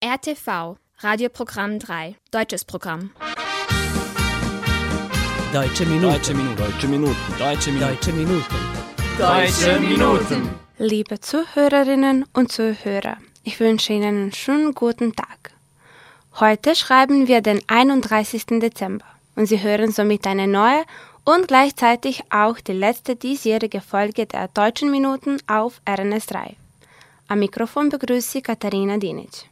[0.00, 3.10] RTV, Radioprogramm 3, deutsches Programm.
[5.52, 6.12] Deutsche Minuten.
[6.12, 6.56] Deutsche Minuten.
[6.56, 7.16] Deutsche Minuten.
[7.36, 7.82] Deutsche Minuten.
[7.82, 8.44] Deutsche Minuten.
[9.18, 10.54] Deutsche Minuten.
[10.78, 15.50] Liebe Zuhörerinnen und Zuhörer, ich wünsche Ihnen einen schönen guten Tag.
[16.38, 18.60] Heute schreiben wir den 31.
[18.60, 20.84] Dezember und Sie hören somit eine neue
[21.24, 26.54] und gleichzeitig auch die letzte diesjährige Folge der Deutschen Minuten auf RNS3.
[27.26, 29.47] Am Mikrofon begrüße ich Katharina Dinic.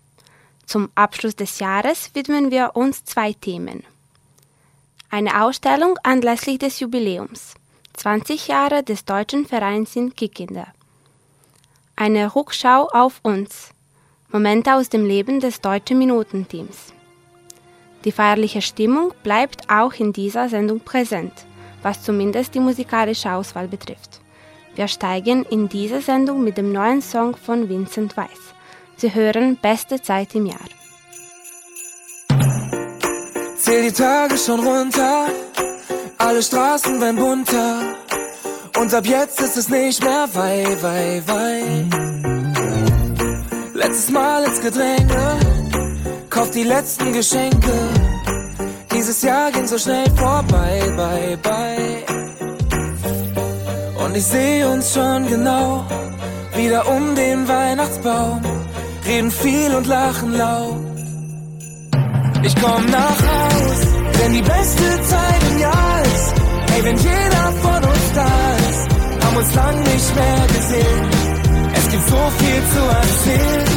[0.67, 3.85] Zum Abschluss des Jahres widmen wir uns zwei Themen.
[5.11, 7.55] Eine Ausstellung anlässlich des Jubiläums
[7.97, 10.67] 20 Jahre des deutschen Vereins sind Kickkinder.
[11.95, 13.71] Eine Rückschau auf uns.
[14.31, 16.93] Momente aus dem Leben des deutschen Minutenteams.
[18.05, 21.33] Die feierliche Stimmung bleibt auch in dieser Sendung präsent,
[21.81, 24.21] was zumindest die musikalische Auswahl betrifft.
[24.75, 28.56] Wir steigen in diese Sendung mit dem neuen Song von Vincent Weiss.
[28.99, 30.69] Sie hören Beste Zeit im Jahr.
[33.59, 35.27] Zähl die Tage schon runter,
[36.19, 37.97] alle Straßen werden bunter.
[38.79, 41.63] Und ab jetzt ist es nicht mehr wei, wei, wei.
[43.75, 45.41] Letztes Mal ins Gedränge,
[46.31, 47.73] kauf die letzten Geschenke.
[48.93, 52.05] Dieses Jahr ging so schnell vorbei, bye, bye.
[54.05, 55.85] Und ich sehe uns schon genau,
[56.55, 58.41] wieder um den Weihnachtsbaum,
[59.07, 60.81] reden viel und lachen laut.
[62.43, 63.81] Ich komm nach Haus,
[64.19, 66.35] denn die beste Zeit im Jahr ist,
[66.71, 68.35] hey, wenn jeder von uns da
[68.71, 71.03] ist, haben uns lang nicht mehr gesehen.
[71.75, 73.69] Es gibt so viel zu erzählen,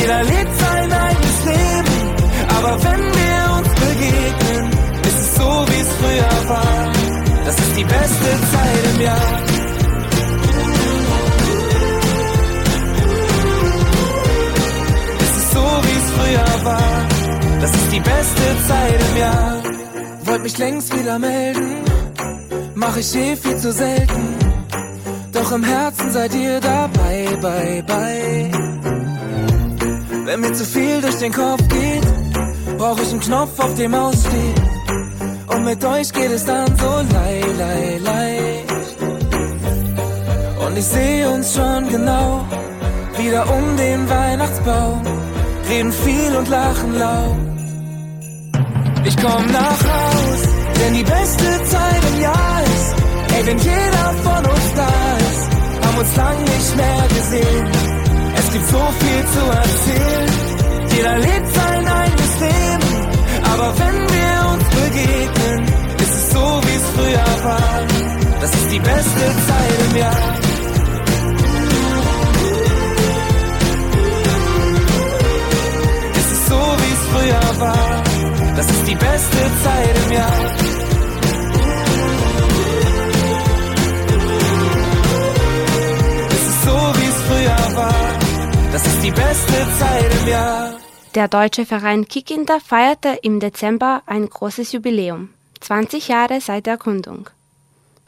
[0.00, 1.96] jeder lebt sein eigenes Leben,
[2.56, 4.70] aber wenn wir uns begegnen,
[5.08, 6.92] ist es so, wie es früher war.
[7.44, 9.51] Das ist die beste Zeit im Jahr.
[18.66, 19.62] Zeit im Jahr.
[20.24, 21.84] Wollt mich längst wieder melden,
[22.74, 24.24] mach ich eh viel zu selten.
[25.32, 28.50] Doch im Herzen seid ihr dabei, bye, bye.
[30.24, 32.06] Wenn mir zu viel durch den Kopf geht,
[32.78, 34.62] brauch ich einen Knopf, auf dem aussteht.
[35.48, 38.96] Und mit euch geht es dann so lei, lei, leicht.
[40.64, 42.46] Und ich sehe uns schon genau,
[43.18, 45.02] wieder um den Weihnachtsbaum,
[45.68, 47.51] reden viel und lachen laut.
[49.04, 50.40] Ich komm nach Haus,
[50.78, 52.94] denn die beste Zeit im Jahr ist,
[53.36, 54.92] ey, wenn jeder von uns da
[55.28, 57.66] ist, haben uns lang nicht mehr gesehen.
[58.36, 60.30] Es gibt so viel zu erzählen,
[60.94, 62.90] jeder lebt sein eigenes Leben,
[63.52, 65.66] aber wenn wir uns begegnen,
[65.98, 67.82] ist es so, wie es früher war.
[68.40, 69.51] Das ist die beste Zeit
[80.12, 80.56] Im Jahr.
[86.28, 88.18] Es ist so, wie es früher war.
[88.72, 90.74] Das ist die beste Zeit im Jahr.
[91.14, 95.30] Der deutsche Verein Kickkinder feierte im Dezember ein großes Jubiläum,
[95.60, 97.30] 20 Jahre seit der Gründung.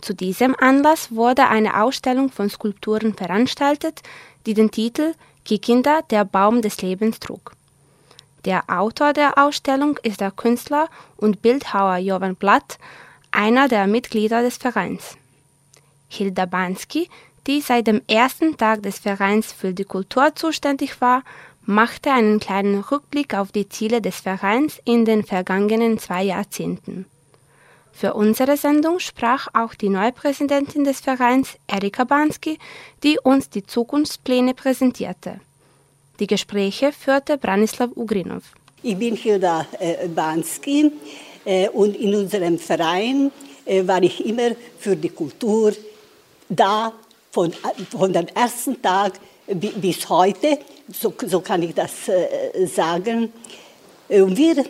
[0.00, 4.02] Zu diesem Anlass wurde eine Ausstellung von Skulpturen veranstaltet,
[4.44, 5.14] die den Titel
[5.46, 7.53] Kickkinder, der Baum des Lebens trug.
[8.44, 12.78] Der Autor der Ausstellung ist der Künstler und Bildhauer Jovan Blatt,
[13.30, 15.16] einer der Mitglieder des Vereins.
[16.08, 17.08] Hilda Bansky,
[17.46, 21.22] die seit dem ersten Tag des Vereins für die Kultur zuständig war,
[21.62, 27.06] machte einen kleinen Rückblick auf die Ziele des Vereins in den vergangenen zwei Jahrzehnten.
[27.92, 32.58] Für unsere Sendung sprach auch die neue Präsidentin des Vereins, Erika Bansky,
[33.02, 35.40] die uns die Zukunftspläne präsentierte.
[36.20, 38.44] Die Gespräche führte Branislav Ugrinov.
[38.84, 40.92] Ich bin Hilda äh, Bansky
[41.44, 43.32] äh, und in unserem Verein
[43.64, 45.72] äh, war ich immer für die Kultur
[46.48, 46.92] da,
[47.32, 47.52] von,
[47.90, 49.14] von dem ersten Tag
[49.46, 50.58] bis heute,
[50.92, 51.90] so, so kann ich das
[52.72, 53.32] sagen.
[54.08, 54.64] Und wir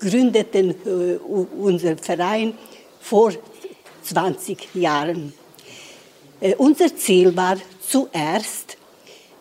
[0.00, 0.74] gründeten
[1.60, 2.54] unseren Verein
[3.00, 3.32] vor
[4.02, 5.32] 20 Jahren.
[6.56, 8.77] Unser Ziel war zuerst,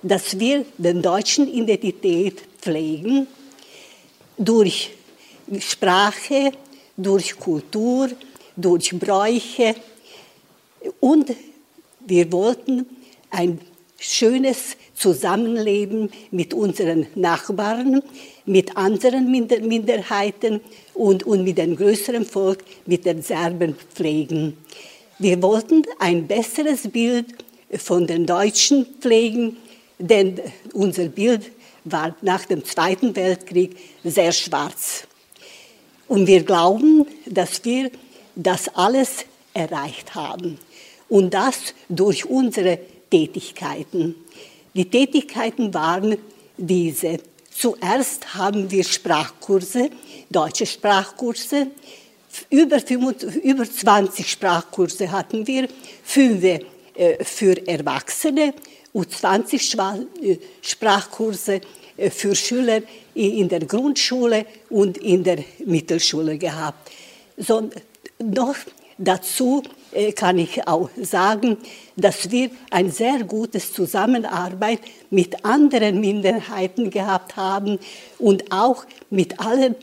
[0.07, 3.27] dass wir den deutschen Identität pflegen
[4.37, 4.91] durch
[5.59, 6.51] Sprache,
[6.95, 8.09] durch Kultur,
[8.55, 9.75] durch Bräuche
[10.99, 11.33] und
[12.05, 12.85] wir wollten
[13.29, 13.59] ein
[13.99, 18.01] schönes Zusammenleben mit unseren Nachbarn,
[18.45, 20.61] mit anderen Minder Minderheiten
[20.93, 24.57] und, und mit dem größeren Volk, mit den Serben pflegen.
[25.19, 27.25] Wir wollten ein besseres Bild
[27.77, 29.57] von den Deutschen pflegen,
[29.99, 30.39] denn
[30.73, 31.51] unser Bild
[31.83, 35.07] war nach dem Zweiten Weltkrieg sehr schwarz.
[36.07, 37.91] Und wir glauben, dass wir
[38.35, 40.59] das alles erreicht haben.
[41.09, 42.79] Und das durch unsere
[43.09, 44.15] Tätigkeiten.
[44.73, 46.17] Die Tätigkeiten waren
[46.57, 47.19] diese.
[47.49, 49.89] Zuerst haben wir Sprachkurse,
[50.29, 51.67] deutsche Sprachkurse.
[52.49, 55.67] Über, 25, über 20 Sprachkurse hatten wir,
[56.03, 56.59] fünf äh,
[57.23, 58.53] für Erwachsene
[58.97, 61.61] und 20 äh, Sprachkurse
[61.97, 62.81] äh, für Schüler
[63.13, 66.91] in der Grundschule und in der Mittelschule gehabt.
[67.37, 67.69] So,
[68.19, 68.55] noch
[68.97, 69.61] dazu
[70.15, 71.57] kann ich auch sagen,
[71.95, 74.79] dass wir ein sehr gutes Zusammenarbeit
[75.09, 77.79] mit anderen Minderheiten gehabt haben
[78.19, 79.75] und auch mit allen,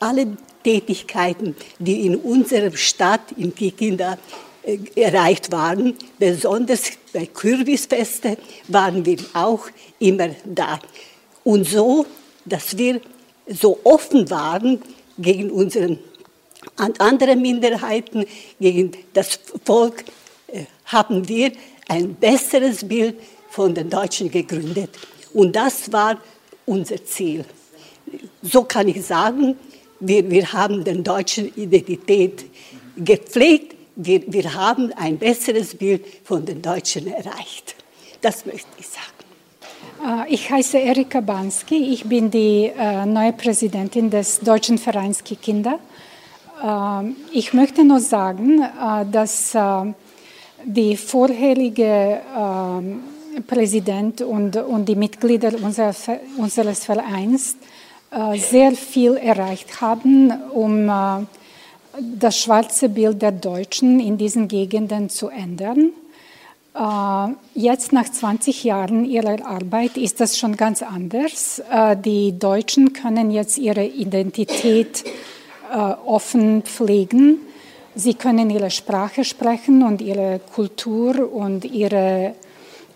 [0.00, 4.16] allen Tätigkeiten, die in unserer Stadt, in Kikinda, äh,
[4.94, 5.94] erreicht waren.
[6.18, 8.36] Besonders bei Kürbisfeste
[8.68, 9.66] waren wir auch
[9.98, 10.78] immer da.
[11.42, 12.06] Und so,
[12.44, 13.00] dass wir
[13.46, 14.80] so offen waren
[15.18, 15.98] gegen unsere
[16.76, 18.24] andere Minderheiten,
[18.58, 20.04] gegen das Volk,
[20.48, 21.52] äh, haben wir
[21.88, 23.16] ein besseres Bild
[23.50, 24.90] von den Deutschen gegründet.
[25.34, 26.18] Und das war
[26.64, 27.44] unser Ziel.
[28.42, 29.56] So kann ich sagen,
[30.00, 32.44] wir, wir haben den deutschen Identität
[32.96, 37.76] gepflegt, wir, wir haben ein besseres Bild von den Deutschen erreicht.
[38.20, 39.14] Das möchte ich sagen.
[40.04, 45.78] Äh, ich heiße Erika Banski, ich bin die äh, neue Präsidentin des Deutschen Vereins Kinder.
[46.62, 48.62] Äh, ich möchte nur sagen,
[49.10, 49.56] dass
[50.66, 52.20] die vorherige
[53.46, 55.94] Präsident und, und die Mitglieder unser,
[56.38, 57.56] unseres Vereins
[58.36, 60.88] sehr viel erreicht haben, um
[62.00, 65.92] das schwarze Bild der Deutschen in diesen Gegenden zu ändern.
[66.74, 71.62] Äh, jetzt nach 20 Jahren ihrer Arbeit ist das schon ganz anders.
[71.70, 75.04] Äh, die Deutschen können jetzt ihre Identität
[75.72, 77.38] äh, offen pflegen.
[77.94, 82.34] Sie können ihre Sprache sprechen und ihre Kultur und ihre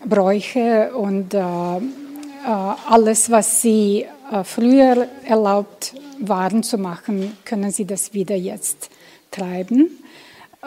[0.05, 4.05] Bräuche und alles, was sie
[4.43, 8.89] früher erlaubt waren zu machen, können sie das wieder jetzt
[9.31, 9.89] treiben.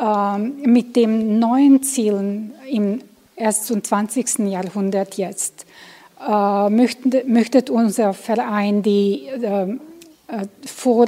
[0.00, 3.02] Ähm, mit dem neuen Zielen im
[3.36, 4.38] 21.
[4.38, 5.66] Jahrhundert jetzt
[6.26, 9.76] äh, möchte, möchte unser Verein die, äh,
[10.64, 11.06] vor,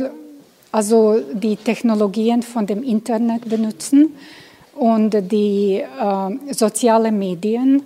[0.71, 4.15] also die Technologien von dem Internet benutzen
[4.75, 7.83] und die äh, sozialen Medien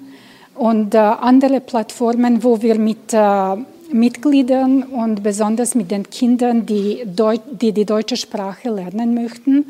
[0.56, 3.56] und äh, andere Plattformen, wo wir mit äh,
[3.93, 9.67] Mitgliedern und besonders mit den Kindern, die, die, die deutsche Sprache lernen möchten,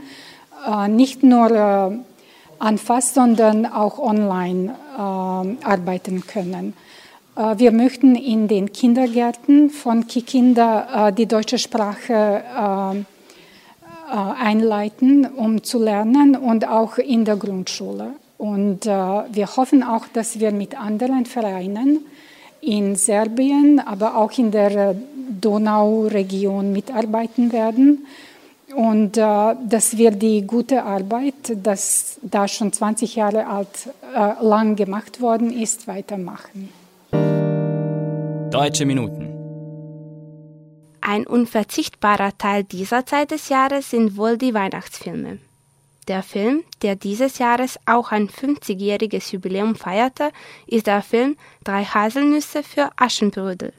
[0.67, 1.99] äh, nicht nur äh,
[2.59, 6.75] anfasst, sondern auch online äh, arbeiten können.
[7.37, 13.05] Äh, wir möchten in den Kindergärten von Kikinder die deutsche Sprache
[14.11, 18.13] einleiten, um zu lernen und auch in der Grundschule.
[18.39, 22.07] Und wir hoffen auch, dass wir mit anderen Vereinen
[22.61, 24.95] in Serbien, aber auch in der
[25.41, 28.07] Donauregion mitarbeiten werden
[28.75, 34.77] und äh, dass wir die gute Arbeit, das da schon 20 Jahre alt äh, lang
[34.77, 36.69] gemacht worden ist, weitermachen.
[38.51, 39.35] Deutsche Minuten.
[41.01, 45.39] Ein unverzichtbarer Teil dieser Zeit des Jahres sind wohl die Weihnachtsfilme.
[46.09, 50.31] Der Film, der dieses Jahres auch ein 50-jähriges Jubiläum feierte,
[50.67, 53.75] ist der Film Drei Haselnüsse für Aschenbrödel.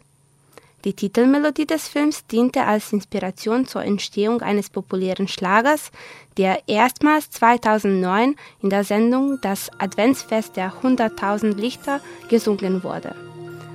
[0.86, 5.92] Die Titelmelodie des Films diente als Inspiration zur Entstehung eines populären Schlagers,
[6.38, 13.16] der erstmals 2009 in der Sendung Das Adventsfest der 100.000 Lichter gesungen wurde.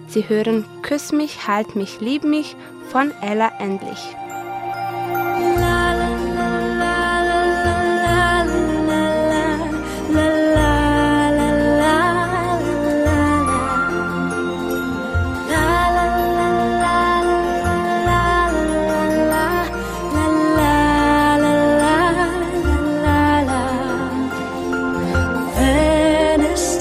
[0.06, 2.56] Sie hören Küss mich, halt mich, lieb mich
[2.90, 4.16] von Ella Endlich.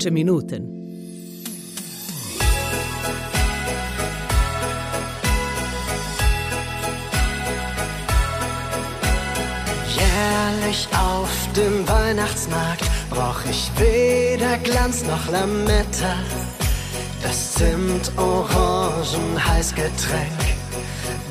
[0.00, 0.62] Deutsche Minuten.
[9.94, 16.14] Jährlich auf dem Weihnachtsmarkt brauch ich weder Glanz noch Lametta.
[17.22, 20.56] Das Zimt-Orangen-Heißgetränk,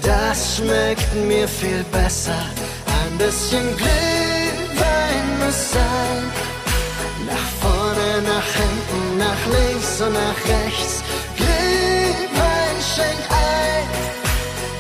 [0.04, 2.46] das schmeckt mir viel besser.
[2.86, 4.09] Ein bisschen Glühwein
[9.56, 11.04] links und nach rechts.
[11.36, 13.86] Glühwein schenkt ein.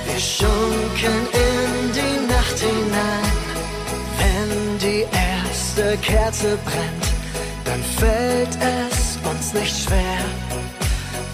[0.07, 3.31] Wir schunkeln in die Nacht hinein.
[4.19, 7.07] Wenn die erste Kerze brennt,
[7.65, 10.21] dann fällt es uns nicht schwer,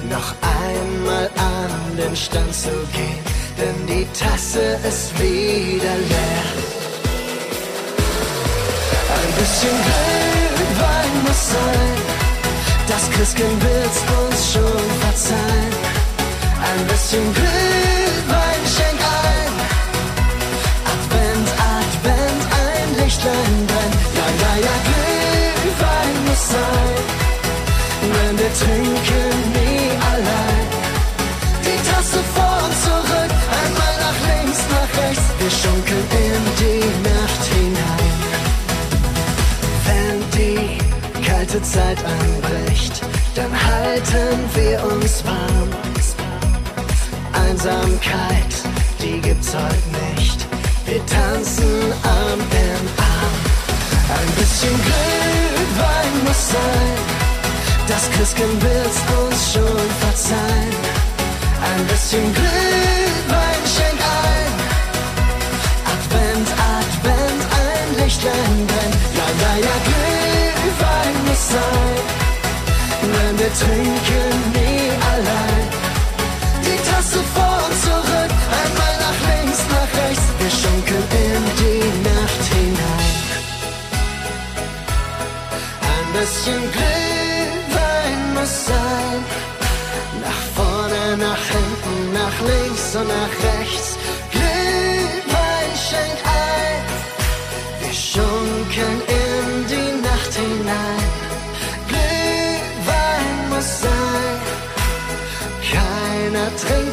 [0.10, 3.24] noch einmal an den Stand zu gehen,
[3.58, 6.46] denn die Tasse ist wieder leer.
[9.18, 12.15] Ein bisschen Glühwein muss sein,
[12.88, 15.74] das Christkind wird's uns schon verzeihen.
[16.70, 19.00] Ein bisschen Glühwein schenk
[19.30, 19.54] ein,
[20.94, 23.98] Advent, Advent, ein Lichtlein brennt.
[24.18, 26.96] Ja, ja, ja, Glühwein muss sein,
[28.14, 30.66] denn wir trinken nie allein.
[31.66, 36.25] Die Tasse vor und zurück, einmal nach links, nach rechts, wir schunkeln
[41.56, 43.02] kalte Zeit anbricht,
[43.36, 45.70] dann halten wir uns warm.
[47.34, 48.52] Einsamkeit,
[49.02, 50.46] die gibt's heute nicht.
[50.86, 53.36] Wir tanzen Arm in Arm.
[54.18, 56.98] Ein bisschen Glühwein muss sein.
[57.88, 60.76] Das Christkind wird's uns schon verzeihen.
[61.62, 64.54] Ein bisschen Glühwein schenk ein.
[65.94, 68.96] Advent, Advent, ein Lichtlein brennt.
[69.16, 69.95] Ja, ja, ja,
[71.36, 72.06] Muss sein.
[73.02, 75.66] Denn wir trinken nie allein.
[76.66, 80.28] Die Tasse vor und zurück, einmal nach links, nach rechts.
[80.40, 83.16] Wir schunkeln in die Nacht hinein.
[85.94, 89.20] Ein bisschen Glühwein muss sein.
[90.26, 93.95] Nach vorne, nach hinten, nach links und nach rechts.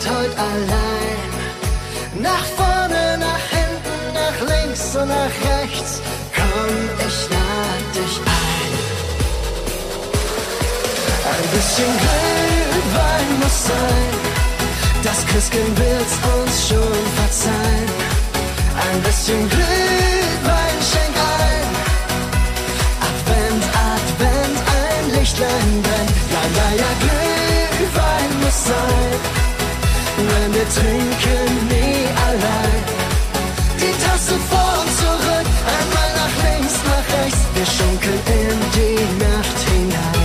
[0.02, 1.30] Trinkt heute allein.
[2.21, 6.00] Nach vorne, nach hinten, nach links und nach rechts,
[6.35, 6.75] komm,
[7.06, 8.73] ich lade dich ein.
[11.32, 14.12] Ein bisschen Glühwein muss sein,
[15.04, 17.90] das Christkind wird's uns schon verzeihen.
[18.90, 21.16] Ein bisschen Glühwein schenk
[21.47, 21.68] ein,
[23.09, 26.16] Advent, Advent, ein Lichtlein brennt.
[26.35, 29.42] Ja, ja, ja, Glühwein muss sein,
[30.16, 32.83] wenn wir trinken nie allein.
[33.81, 39.59] Die Tasse vor und zurück, einmal nach links, nach rechts, wir schunkeln in die Nacht
[39.69, 40.23] hinein.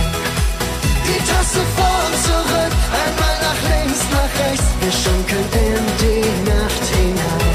[1.06, 6.84] Die Tasse vor und zurück, einmal nach links, nach rechts, wir schunkeln in die Nacht
[6.94, 7.48] hinein.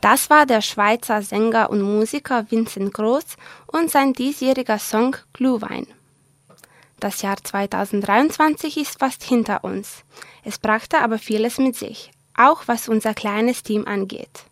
[0.00, 3.24] Das war der Schweizer Sänger und Musiker Vincent Groß
[3.68, 5.86] und sein diesjähriger Song Glühwein.
[7.02, 10.04] Das Jahr 2023 ist fast hinter uns.
[10.44, 14.44] Es brachte aber vieles mit sich, auch was unser kleines Team angeht.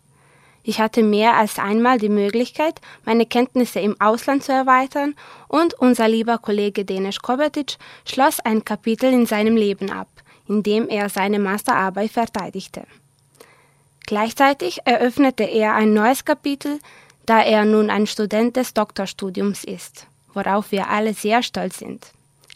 [0.61, 5.15] Ich hatte mehr als einmal die Möglichkeit, meine Kenntnisse im Ausland zu erweitern
[5.47, 10.09] und unser lieber Kollege Denis Kovacic schloss ein Kapitel in seinem Leben ab,
[10.49, 12.83] in dem er seine Masterarbeit verteidigte.
[14.07, 16.81] Gleichzeitig eröffnete er ein neues Kapitel,
[17.25, 22.11] da er nun ein Student des Doktorstudiums ist, worauf wir alle sehr stolz sind.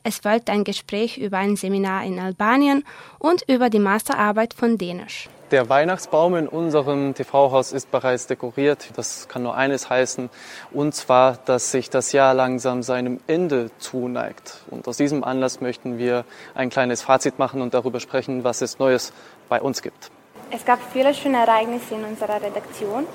[0.07, 2.85] Es folgt ein Gespräch über ein Seminar in Albanien
[3.17, 5.29] und über die Masterarbeit von Dänisch.
[5.49, 8.89] Der Weihnachtsbaum in unserem TV-Haus ist bereits dekoriert.
[8.95, 10.29] Das kann nur eines heißen,
[10.71, 14.61] und zwar, dass sich das Jahr langsam seinem Ende zuneigt.
[14.69, 18.77] Und aus diesem Anlass möchten wir ein kleines Fazit machen und darüber sprechen, was es
[18.77, 19.11] Neues
[19.49, 20.11] bei uns gibt.
[20.51, 23.07] Es gab viele schöne Ereignisse in unserer Redaktion,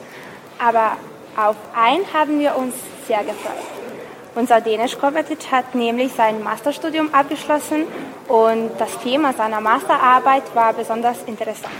[0.58, 0.96] aber
[1.36, 2.74] auf ein haben wir uns
[3.06, 3.79] sehr gefreut.
[4.36, 7.84] Unser Dänisch Kovacic hat nämlich sein Masterstudium abgeschlossen
[8.28, 11.74] und das Thema seiner Masterarbeit war besonders interessant.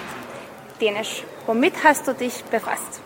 [0.80, 3.00] Dänisch, womit hast du dich befasst?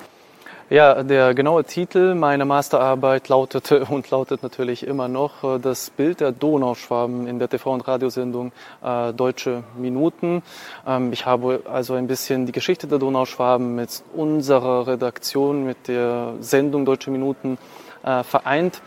[0.70, 6.20] Ja, der genaue Titel meiner Masterarbeit lautete und lautet natürlich immer noch äh, das Bild
[6.20, 8.50] der Donauschwaben in der TV- und Radiosendung
[8.82, 10.42] äh, Deutsche Minuten.
[10.86, 16.32] Ähm, ich habe also ein bisschen die Geschichte der Donauschwaben mit unserer Redaktion, mit der
[16.40, 17.58] Sendung Deutsche Minuten
[18.02, 18.80] äh, vereint.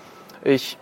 [0.48, 0.78] Ich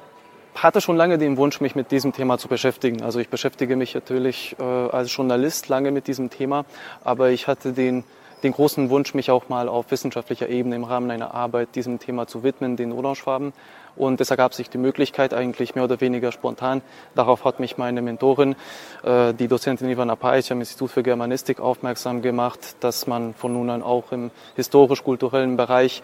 [0.53, 3.01] hatte schon lange den Wunsch, mich mit diesem Thema zu beschäftigen.
[3.01, 6.65] Also ich beschäftige mich natürlich äh, als Journalist lange mit diesem Thema,
[7.03, 8.03] aber ich hatte den
[8.45, 12.27] den großen Wunsch, mich auch mal auf wissenschaftlicher Ebene im Rahmen einer Arbeit diesem Thema
[12.27, 13.53] zu widmen, den Donauschwaben.
[13.95, 16.81] Und es ergab sich die Möglichkeit eigentlich mehr oder weniger spontan.
[17.15, 18.55] Darauf hat mich meine Mentorin,
[19.03, 23.69] äh, die Dozentin Ivana Paich am Institut für Germanistik aufmerksam gemacht, dass man von nun
[23.69, 26.03] an auch im historisch-kulturellen Bereich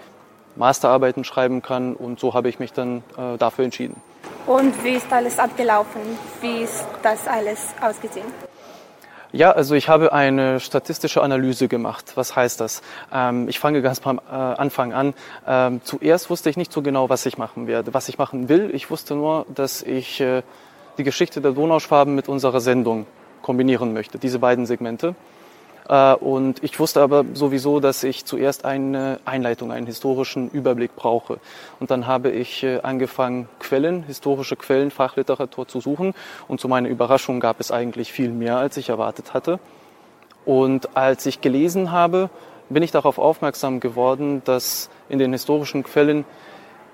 [0.56, 1.96] Masterarbeiten schreiben kann.
[1.96, 4.02] Und so habe ich mich dann äh, dafür entschieden.
[4.48, 6.02] Und wie ist alles abgelaufen?
[6.42, 8.26] Wie ist das alles ausgesehen?
[9.34, 12.14] Ja, also ich habe eine statistische Analyse gemacht.
[12.16, 12.82] Was heißt das?
[13.14, 15.14] Ähm, ich fange ganz am äh, Anfang an.
[15.48, 18.72] Ähm, zuerst wusste ich nicht so genau, was ich machen werde, was ich machen will.
[18.74, 20.44] Ich wusste nur, dass ich äh,
[20.98, 23.06] die Geschichte der Donauschwaben mit unserer Sendung
[23.42, 25.16] kombinieren möchte, diese beiden Segmente.
[25.88, 31.40] Äh, und ich wusste aber sowieso, dass ich zuerst eine Einleitung, einen historischen Überblick brauche.
[31.80, 36.14] Und dann habe ich äh, angefangen, Quellen, historische Quellen, Fachliteratur zu suchen.
[36.48, 39.60] Und zu meiner Überraschung gab es eigentlich viel mehr, als ich erwartet hatte.
[40.46, 42.30] Und als ich gelesen habe,
[42.70, 46.26] bin ich darauf aufmerksam geworden, dass in den historischen Quellen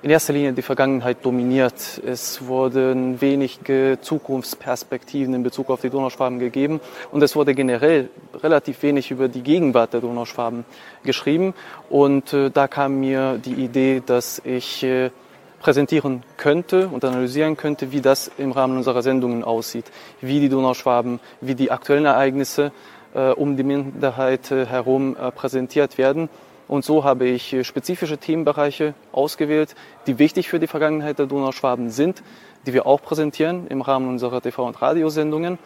[0.04, 2.02] in erster Linie die Vergangenheit dominiert.
[2.06, 6.80] Es wurden wenige Zukunftsperspektiven in Bezug auf die Donauschwaben gegeben
[7.12, 8.10] und es wurde generell
[8.44, 10.66] relativ wenig über die Gegenwart der Donauschwaben
[11.04, 11.54] geschrieben.
[11.90, 15.10] Und äh, da kam mir die Idee, dass ich äh,
[15.60, 19.86] präsentieren könnte und analysieren könnte, wie das im Rahmen unserer Sendungen aussieht,
[20.22, 22.72] wie die Donauschwaben, wie die aktuellen Ereignisse
[23.16, 26.30] äh, um die Minderheit äh, herum äh, präsentiert werden
[26.68, 29.76] und so habe ich äh, spezifische Themenbereiche ausgewählt,
[30.06, 32.24] die wichtig für die Vergangenheit der Donauschwaben sind,
[32.66, 35.58] die wir auch präsentieren im Rahmen unserer TV- und Radiosendungen.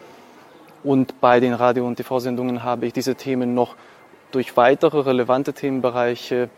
[0.84, 3.76] Und bei den Radio- und TV-Sendungen habe ich diese Themen noch
[4.30, 6.48] durch weitere relevante Themenbereiche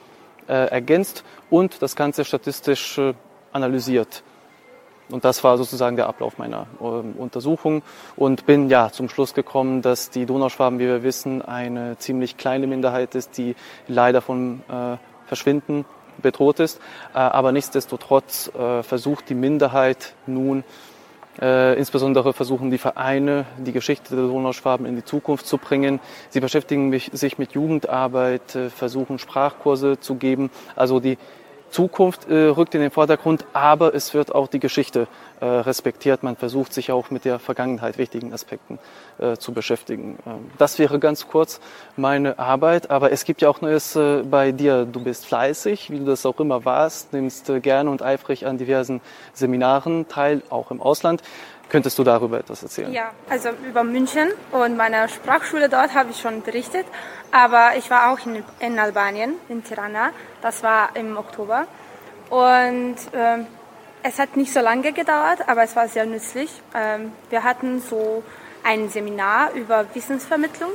[0.47, 3.15] äh, ergänzt und das Ganze statistisch äh,
[3.53, 4.23] analysiert.
[5.11, 7.83] Und das war sozusagen der Ablauf meiner äh, Untersuchung
[8.17, 12.67] und bin ja zum Schluss gekommen, dass die Donauschwaben, wie wir wissen, eine ziemlich kleine
[12.67, 13.55] Minderheit ist, die
[13.87, 15.85] leider vom äh, Verschwinden
[16.23, 16.81] bedroht ist.
[17.15, 20.65] Äh, aber nichtsdestotrotz äh, versucht die Minderheit nun,
[21.41, 26.01] äh, insbesondere versuchen die Vereine, die Geschichte der Donauschwaben in die Zukunft zu bringen.
[26.31, 30.51] Sie beschäftigen sich mit Jugendarbeit, äh, versuchen Sprachkurse zu geben.
[30.77, 31.19] Also die
[31.75, 35.09] Zukunft äh, rückt in den Vordergrund, aber es wird auch die Geschichte
[35.41, 36.23] äh, respektiert.
[36.23, 38.79] Man versucht sich auch mit der Vergangenheit wichtigen Aspekten
[39.19, 40.17] äh, zu beschäftigen.
[40.25, 41.61] Ähm, das wäre ganz kurz
[41.97, 44.85] meine Arbeit, aber es gibt ja auch Neues äh, bei dir.
[44.85, 48.57] Du bist fleißig, wie du das auch immer warst, nimmst äh, gerne und eifrig an
[48.57, 49.01] diversen
[49.33, 51.23] Seminaren teil, auch im Ausland.
[51.69, 52.93] Könntest du darüber etwas erzählen?
[52.93, 56.87] Ja, also über München und meine Sprachschule dort habe ich schon berichtet.
[57.33, 60.11] Aber ich war auch in, in Albanien, in Tirana.
[60.41, 61.67] Das war im Oktober.
[62.31, 63.47] Und ähm,
[64.03, 66.51] es hat nicht so lange gedauert, aber es war sehr nützlich.
[66.75, 68.23] Ähm, wir hatten so
[68.63, 70.73] ein Seminar über Wissensvermittlung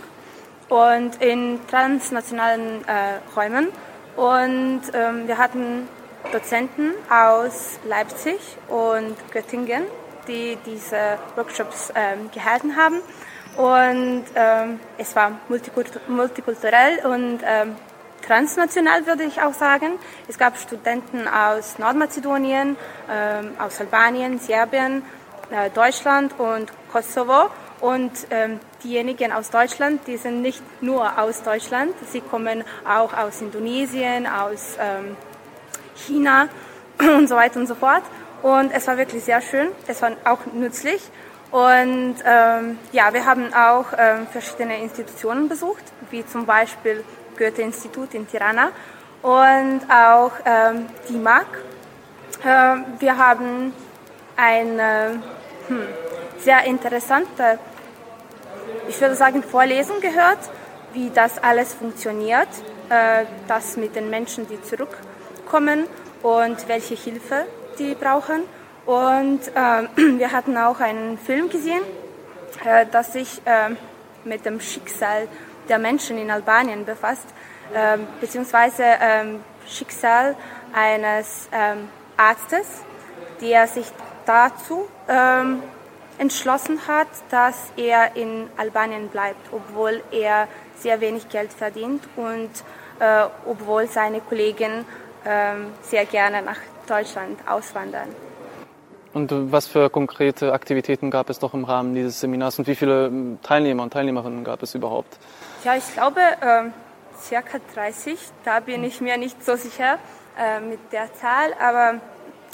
[0.67, 3.69] und in transnationalen äh, Räumen.
[4.15, 5.88] Und ähm, wir hatten
[6.32, 9.84] Dozenten aus Leipzig und Göttingen
[10.30, 13.02] die diese Workshops ähm, gehalten haben.
[13.58, 17.76] Und ähm, es war multikulturell und ähm,
[18.26, 20.00] transnational, würde ich auch sagen.
[20.28, 22.78] Es gab Studenten aus Nordmazedonien,
[23.12, 25.04] ähm, aus Albanien, Serbien,
[25.50, 27.50] äh, Deutschland und Kosovo.
[27.82, 33.42] Und ähm, diejenigen aus Deutschland, die sind nicht nur aus Deutschland, sie kommen auch aus
[33.42, 35.15] Indonesien, aus ähm,
[35.96, 36.50] China
[37.00, 38.04] und so weiter und so fort.
[38.41, 39.69] Und es war wirklich sehr schön.
[39.88, 41.02] Es war auch nützlich.
[41.52, 47.04] Und ähm, ja, wir haben auch ähm, verschiedene Institutionen besucht, wie zum Beispiel
[47.38, 48.69] Goethe-Institut in Tirana
[49.23, 51.47] und auch ähm, die MAG.
[52.45, 53.73] Ähm, wir haben
[54.38, 55.21] eine
[55.67, 55.88] hm,
[56.39, 57.58] sehr interessante,
[58.88, 60.39] ich würde sagen, Vorlesung gehört,
[60.93, 62.47] wie das alles funktioniert,
[62.89, 65.86] äh, das mit den Menschen, die zurückkommen
[66.21, 67.45] und welche Hilfe
[67.80, 68.44] die brauchen.
[68.86, 69.88] Und äh,
[70.20, 71.82] wir hatten auch einen Film gesehen,
[72.65, 73.70] äh, das sich äh,
[74.24, 75.28] mit dem Schicksal
[75.68, 77.28] der Menschen in Albanien befasst,
[77.74, 80.36] ähm, beziehungsweise ähm, Schicksal
[80.74, 82.65] eines ähm, Arztes,
[83.39, 83.86] der sich
[84.26, 84.88] dazu
[86.20, 92.52] entschlossen hat, dass er in Albanien bleibt, obwohl er sehr wenig Geld verdient und
[93.00, 94.86] äh, obwohl seine Kollegen
[95.82, 96.58] sehr gerne nach
[96.89, 98.10] Deutschland auswandern.
[99.13, 103.08] Und was für konkrete Aktivitäten gab es noch im Rahmen dieses Seminars und wie viele
[103.08, 105.17] ähm, Teilnehmer und Teilnehmerinnen gab es überhaupt?
[105.63, 106.69] Ja, ich glaube äh,
[107.19, 108.19] circa 30.
[108.45, 109.97] Da bin ich mir nicht so sicher
[110.38, 111.99] äh, mit der Zahl, aber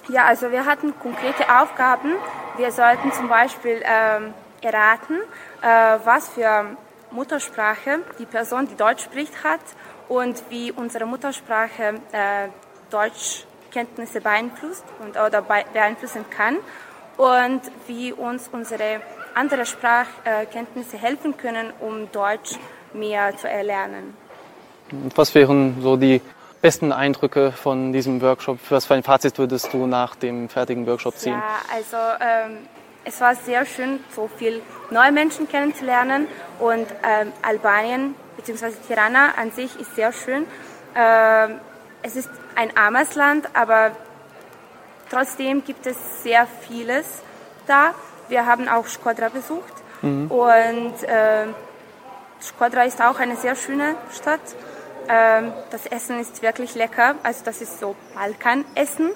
[0.07, 2.13] ja, also wir hatten konkrete Aufgaben.
[2.57, 5.17] Wir sollten zum Beispiel äh, erraten,
[5.61, 6.65] was für
[7.11, 9.61] Muttersprache die Person, die Deutsch spricht, hat
[10.07, 12.49] und wie unsere Muttersprache äh,
[12.89, 13.45] Deutsch
[13.75, 16.55] Kenntnisse beeinflusst und, oder beeinflussen kann
[17.17, 19.01] und wie uns unsere
[19.33, 22.57] anderen Sprachkenntnisse helfen können, um Deutsch
[22.93, 24.15] mehr zu erlernen.
[25.13, 26.21] Was wären so die
[26.61, 28.59] besten Eindrücke von diesem Workshop?
[28.69, 31.33] Was für ein Fazit würdest du nach dem fertigen Workshop ziehen?
[31.33, 32.59] Ja, also ähm,
[33.03, 36.27] es war sehr schön, so viele neue Menschen kennenzulernen
[36.59, 38.71] und ähm, Albanien bzw.
[38.87, 40.45] Tirana an sich ist sehr schön.
[40.95, 41.59] Ähm,
[42.05, 43.91] es ist ein armes Land, aber
[45.09, 47.05] trotzdem gibt es sehr vieles
[47.65, 47.95] da.
[48.29, 50.29] Wir haben auch Skodra besucht mhm.
[50.29, 51.47] und äh,
[52.41, 54.39] Skodra ist auch eine sehr schöne Stadt.
[55.07, 59.11] Ähm, das Essen ist wirklich lecker, also das ist so Balkanessen.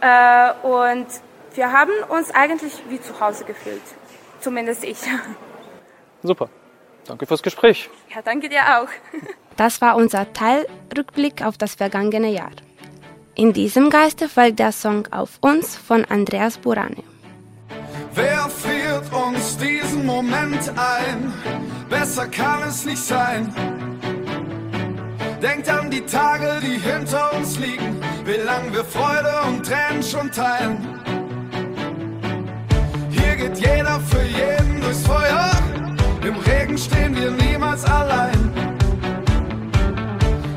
[0.00, 1.06] Äh, und
[1.54, 3.82] wir haben uns eigentlich wie zu Hause gefühlt,
[4.40, 4.98] zumindest ich.
[6.22, 6.48] Super,
[7.08, 7.90] danke fürs Gespräch.
[8.14, 8.88] Ja, danke dir auch.
[9.56, 12.52] Das war unser Teilrückblick auf das vergangene Jahr.
[13.34, 17.02] In diesem Geiste folgt der Song Auf uns von Andreas Burane.
[18.14, 21.32] Wer friert uns diesen Moment ein?
[21.90, 23.52] Besser kann es nicht sein.
[25.42, 30.30] Denkt an die Tage, die hinter uns liegen, wie lang wir Freude und Tränen schon
[30.30, 31.00] teilen.
[33.10, 35.50] Hier geht jeder für jeden durchs Feuer,
[36.28, 38.38] im Regen stehen wir niemals allein.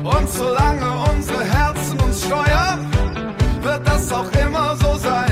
[0.04, 2.80] Und solange unsere Herzen uns steuern,
[3.62, 5.31] wird das auch immer so sein.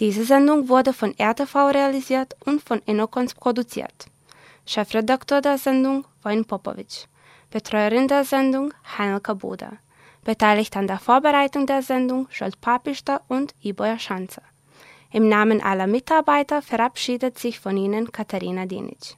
[0.00, 4.06] Diese Sendung wurde von RTV realisiert und von Inokons produziert.
[4.64, 7.06] Chefredakteur der Sendung Wojn Popovic.
[7.50, 9.72] Betreuerin der Sendung Heinelka Buda.
[10.24, 14.42] Beteiligt an der Vorbereitung der Sendung Scholt Papister und Iboja Schanzer.
[15.12, 19.16] Im Namen aller Mitarbeiter verabschiedet sich von Ihnen Katharina Dinic.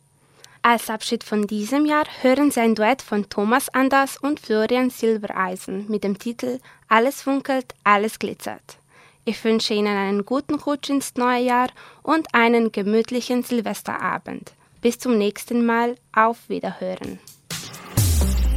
[0.62, 5.88] Als Abschied von diesem Jahr hören Sie ein Duett von Thomas Anders und Florian Silbereisen
[5.88, 8.81] mit dem Titel Alles funkelt, alles glitzert.
[9.24, 11.68] Ich wünsche Ihnen einen guten Rutsch ins neue Jahr
[12.02, 14.52] und einen gemütlichen Silvesterabend.
[14.80, 15.94] Bis zum nächsten Mal.
[16.12, 17.20] Auf Wiederhören.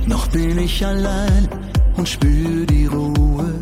[0.07, 1.47] Noch bin ich allein
[1.95, 3.59] und spür die Ruhe,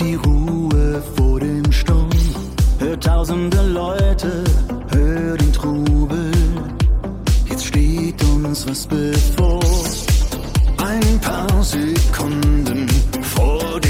[0.00, 2.10] die Ruhe vor dem Sturm.
[2.80, 4.42] Hör tausende Leute,
[4.90, 6.32] hör den Trubel.
[7.48, 9.60] Jetzt steht uns was bevor.
[10.78, 12.88] Ein paar Sekunden
[13.22, 13.85] vor dem